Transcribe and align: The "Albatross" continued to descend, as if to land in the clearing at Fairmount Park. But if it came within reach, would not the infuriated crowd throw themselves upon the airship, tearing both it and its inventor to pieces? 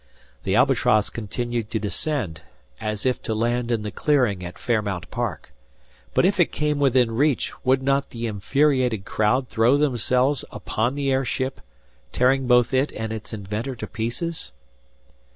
The 0.45 0.55
"Albatross" 0.55 1.11
continued 1.11 1.69
to 1.69 1.77
descend, 1.79 2.41
as 2.79 3.05
if 3.05 3.21
to 3.21 3.35
land 3.35 3.71
in 3.71 3.83
the 3.83 3.91
clearing 3.91 4.43
at 4.43 4.57
Fairmount 4.57 5.11
Park. 5.11 5.53
But 6.15 6.25
if 6.25 6.39
it 6.39 6.51
came 6.51 6.79
within 6.79 7.11
reach, 7.11 7.53
would 7.63 7.83
not 7.83 8.09
the 8.09 8.25
infuriated 8.25 9.05
crowd 9.05 9.47
throw 9.47 9.77
themselves 9.77 10.43
upon 10.51 10.95
the 10.95 11.11
airship, 11.11 11.61
tearing 12.11 12.47
both 12.47 12.73
it 12.73 12.91
and 12.93 13.13
its 13.13 13.31
inventor 13.31 13.75
to 13.75 13.85
pieces? 13.85 14.51